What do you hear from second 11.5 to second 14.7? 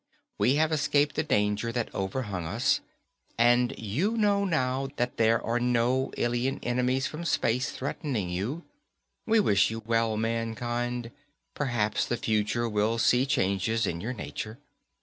perhaps the future will see changes in your nature.